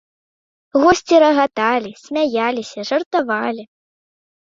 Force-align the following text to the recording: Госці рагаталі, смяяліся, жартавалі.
Госці 0.83 1.15
рагаталі, 1.23 1.91
смяяліся, 2.05 2.79
жартавалі. 2.91 3.63